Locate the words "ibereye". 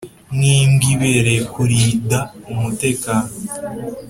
0.93-1.41